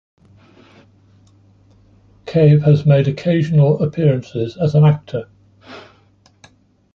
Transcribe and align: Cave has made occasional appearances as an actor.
Cave 2.25 2.63
has 2.63 2.87
made 2.87 3.07
occasional 3.07 3.83
appearances 3.83 4.57
as 4.57 4.73
an 4.73 4.83
actor. 4.83 5.29